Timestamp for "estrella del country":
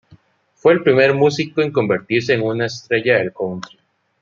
2.65-3.77